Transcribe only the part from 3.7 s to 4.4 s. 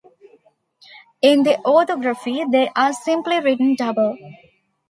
double.